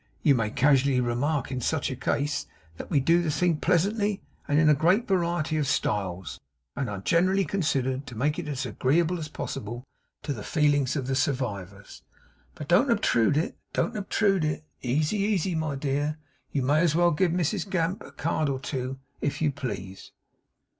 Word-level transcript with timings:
'You 0.23 0.33
may 0.33 0.49
casually 0.49 0.99
remark, 0.99 1.51
in 1.51 1.61
such 1.61 1.91
a 1.91 1.95
case, 1.95 2.47
that 2.77 2.89
we 2.89 2.99
do 2.99 3.21
the 3.21 3.29
thing 3.29 3.57
pleasantly 3.57 4.19
and 4.47 4.57
in 4.57 4.67
a 4.67 4.73
great 4.73 5.07
variety 5.07 5.57
of 5.57 5.67
styles, 5.67 6.39
and 6.75 6.89
are 6.89 6.97
generally 7.01 7.45
considered 7.45 8.07
to 8.07 8.15
make 8.17 8.39
it 8.39 8.47
as 8.47 8.65
agreeable 8.65 9.19
as 9.19 9.27
possible 9.27 9.83
to 10.23 10.33
the 10.33 10.41
feelings 10.41 10.95
of 10.95 11.05
the 11.05 11.13
survivors. 11.13 12.01
But 12.55 12.67
don't 12.69 12.89
obtrude 12.89 13.37
it, 13.37 13.55
don't 13.73 13.95
obtrude 13.95 14.43
it. 14.43 14.63
Easy, 14.81 15.17
easy! 15.17 15.53
My 15.53 15.75
dear, 15.75 16.17
you 16.51 16.63
may 16.63 16.79
as 16.81 16.95
well 16.95 17.11
give 17.11 17.31
Mrs 17.31 17.69
Gamp 17.69 18.01
a 18.01 18.11
card 18.11 18.49
or 18.49 18.59
two, 18.59 18.97
if 19.21 19.39
you 19.39 19.51
please. 19.51 20.13